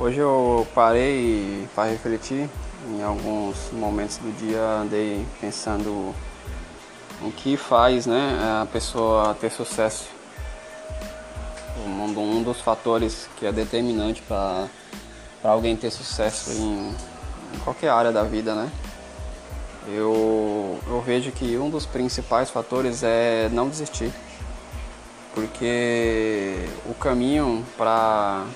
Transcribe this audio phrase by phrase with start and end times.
[0.00, 2.48] Hoje eu parei para refletir.
[2.88, 6.14] Em alguns momentos do dia andei pensando
[7.20, 10.08] o que faz né, a pessoa ter sucesso.
[11.86, 14.68] Um, dos fatores que é determinante para
[15.44, 16.94] alguém ter sucesso em,
[17.54, 18.70] em qualquer área da vida, né?
[19.86, 24.10] Eu, eu vejo que um dos principais fatores é não desistir.
[25.34, 26.56] Porque
[26.86, 28.46] o caminho para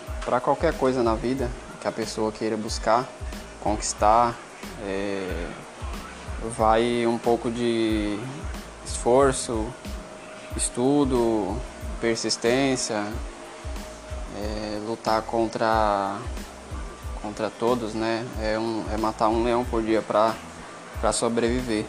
[0.41, 3.07] qualquer coisa na vida que a pessoa queira buscar,
[3.61, 4.35] conquistar,
[4.83, 5.47] é,
[6.57, 8.19] vai um pouco de
[8.85, 9.67] esforço,
[10.57, 11.61] estudo,
[12.01, 13.05] persistência,
[14.37, 16.17] é, lutar contra,
[17.23, 18.27] contra todos, né?
[18.41, 21.85] É, um, é matar um leão por dia para sobreviver.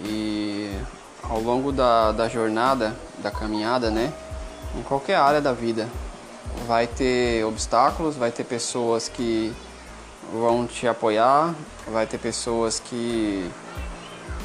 [0.00, 0.74] E
[1.22, 4.12] ao longo da, da jornada, da caminhada, né?
[4.76, 5.88] Em qualquer área da vida,
[6.70, 9.52] vai ter obstáculos, vai ter pessoas que
[10.32, 11.52] vão te apoiar,
[11.88, 13.50] vai ter pessoas que,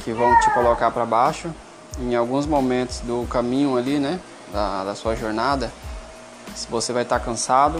[0.03, 1.53] que vão te colocar para baixo.
[1.99, 4.19] Em alguns momentos do caminho ali, né?
[4.51, 5.71] Da, da sua jornada,
[6.67, 7.79] você vai estar cansado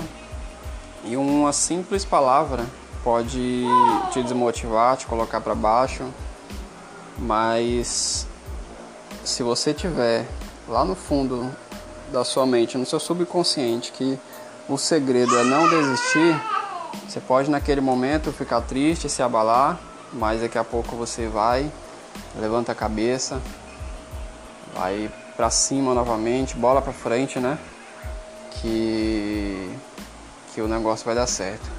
[1.04, 2.64] e uma simples palavra
[3.04, 3.66] pode
[4.12, 6.04] te desmotivar, te colocar para baixo,
[7.18, 8.28] mas
[9.24, 10.28] se você tiver
[10.68, 11.52] lá no fundo
[12.12, 14.20] da sua mente, no seu subconsciente, que
[14.68, 16.42] o segredo é não desistir,
[17.08, 19.80] você pode naquele momento ficar triste, se abalar,
[20.12, 21.72] mas daqui a pouco você vai,
[22.36, 23.42] levanta a cabeça,
[24.74, 27.58] vai para cima novamente, bola para frente, né?
[28.62, 29.72] Que
[30.56, 31.70] que o negócio vai dar certo.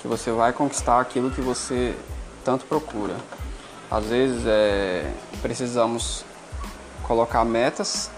[0.00, 1.94] Que você vai conquistar aquilo que você
[2.42, 3.14] tanto procura.
[3.90, 6.24] Às vezes é, precisamos
[7.02, 8.10] colocar metas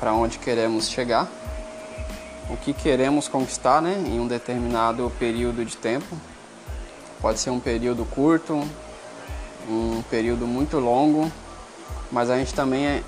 [0.00, 1.28] para onde queremos chegar,
[2.48, 6.16] o que queremos conquistar né, em um determinado período de tempo.
[7.20, 8.62] Pode ser um período curto,
[9.68, 11.30] um período muito longo,
[12.10, 13.02] mas a gente também é,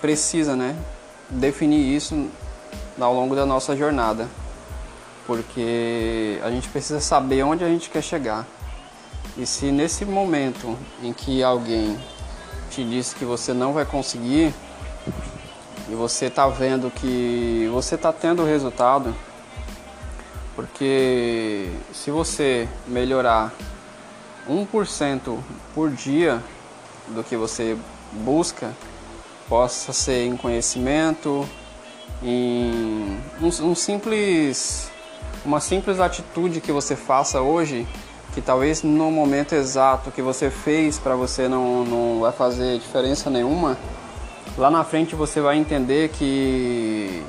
[0.00, 0.76] precisa né,
[1.28, 2.28] definir isso
[2.98, 4.28] ao longo da nossa jornada,
[5.26, 8.46] porque a gente precisa saber onde a gente quer chegar.
[9.36, 11.98] E se nesse momento em que alguém
[12.70, 14.54] te disse que você não vai conseguir
[15.90, 19.14] e você está vendo que você está tendo resultado,
[20.54, 23.52] porque se você melhorar
[24.48, 25.38] 1%
[25.74, 26.40] por dia
[27.08, 27.76] do que você
[28.12, 28.70] busca,
[29.48, 31.48] possa ser em conhecimento,
[32.22, 34.90] em um, um simples,
[35.44, 37.86] uma simples atitude que você faça hoje
[38.32, 43.28] que talvez no momento exato que você fez para você não, não vai fazer diferença
[43.28, 43.76] nenhuma,
[44.56, 47.22] lá na frente você vai entender que,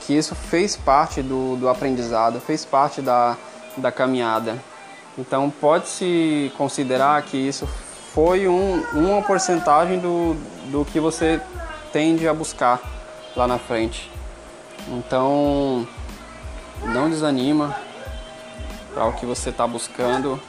[0.00, 3.36] que isso fez parte do, do aprendizado, fez parte da,
[3.76, 4.56] da caminhada.
[5.18, 7.66] Então pode-se considerar que isso
[8.12, 10.34] foi um, uma porcentagem do,
[10.70, 11.40] do que você
[11.92, 12.80] tende a buscar
[13.34, 14.10] lá na frente.
[14.88, 15.86] Então
[16.84, 17.76] não desanima,
[18.96, 20.40] para o que você está buscando.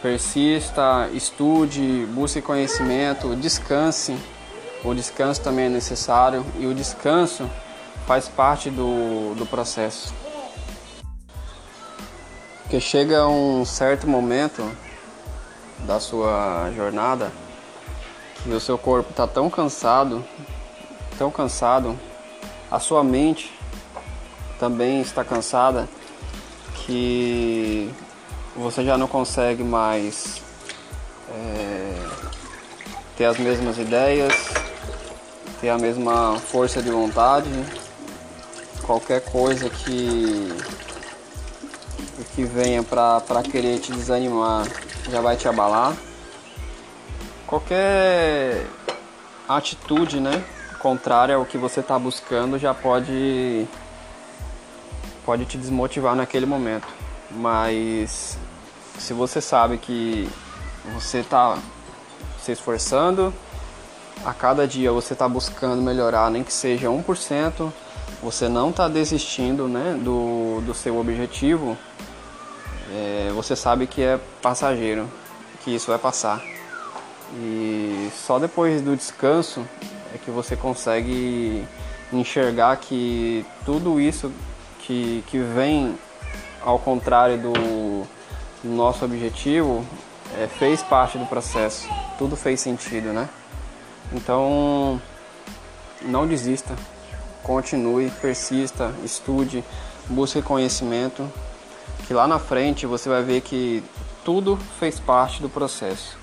[0.00, 4.16] Persista, estude, busque conhecimento, descanse.
[4.82, 7.48] O descanso também é necessário e o descanso
[8.06, 10.14] faz parte do, do processo.
[12.62, 14.64] Porque chega um certo momento
[15.80, 17.30] da sua jornada
[18.42, 20.24] que o seu corpo está tão cansado,
[21.18, 21.98] tão cansado,
[22.70, 23.52] a sua mente
[24.58, 25.88] também está cansada
[26.86, 27.90] que
[28.56, 30.42] você já não consegue mais
[31.28, 31.94] é,
[33.16, 34.49] ter as mesmas ideias,
[35.60, 37.50] ter a mesma força de vontade,
[38.82, 40.52] qualquer coisa que
[42.34, 44.66] que venha para querer te desanimar
[45.10, 45.94] já vai te abalar.
[47.46, 48.66] Qualquer
[49.48, 50.44] atitude, né,
[50.78, 53.66] contrária ao que você está buscando já pode
[55.24, 56.88] pode te desmotivar naquele momento.
[57.30, 58.38] Mas
[58.98, 60.28] se você sabe que
[60.94, 61.58] você está
[62.42, 63.32] se esforçando,
[64.24, 67.72] a cada dia você está buscando melhorar, nem que seja 1%,
[68.22, 71.76] você não está desistindo né, do, do seu objetivo,
[72.92, 75.08] é, você sabe que é passageiro,
[75.64, 76.42] que isso vai passar.
[77.34, 79.64] E só depois do descanso
[80.14, 81.64] é que você consegue
[82.12, 84.32] enxergar que tudo isso
[84.80, 85.96] que, que vem
[86.60, 88.06] ao contrário do
[88.64, 89.84] nosso objetivo
[90.36, 91.88] é, fez parte do processo,
[92.18, 93.28] tudo fez sentido, né?
[94.12, 95.00] Então,
[96.02, 96.74] não desista,
[97.42, 99.64] continue, persista, estude,
[100.08, 101.30] busque conhecimento,
[102.06, 103.84] que lá na frente você vai ver que
[104.24, 106.18] tudo fez parte do processo.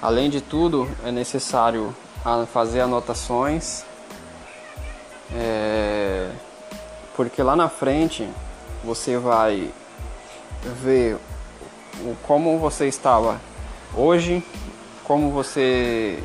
[0.00, 1.94] Além de tudo, é necessário
[2.52, 3.84] fazer anotações,
[5.34, 6.30] é,
[7.16, 8.28] porque lá na frente
[8.84, 9.72] você vai
[10.82, 11.18] ver
[12.22, 13.40] como você estava
[13.94, 14.44] hoje,
[15.04, 16.22] como você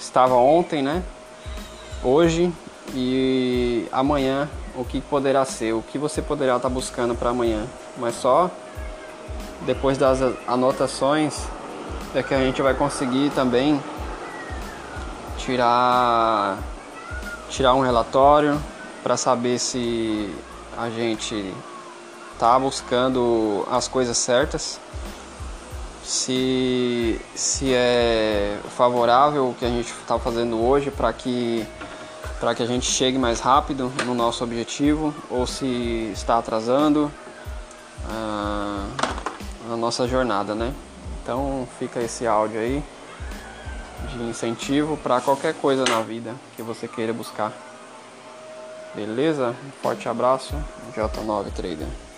[0.00, 1.02] estava ontem, né?
[2.02, 2.52] Hoje
[2.94, 7.64] e amanhã o que poderá ser, o que você poderá estar buscando para amanhã.
[7.98, 8.50] Mas só
[9.66, 11.44] depois das anotações
[12.14, 13.80] é que a gente vai conseguir também
[15.36, 16.58] tirar
[17.48, 18.60] tirar um relatório
[19.02, 20.32] para saber se
[20.78, 21.52] a gente
[22.32, 24.80] está buscando as coisas certas,
[26.02, 31.66] se, se é favorável o que a gente está fazendo hoje para que,
[32.56, 37.10] que a gente chegue mais rápido no nosso objetivo ou se está atrasando
[38.08, 38.86] a,
[39.72, 40.72] a nossa jornada, né?
[41.22, 42.82] Então fica esse áudio aí
[44.08, 47.52] de incentivo para qualquer coisa na vida que você queira buscar.
[48.94, 49.54] Beleza?
[49.64, 50.54] Um forte abraço,
[50.96, 52.09] J9 Trader.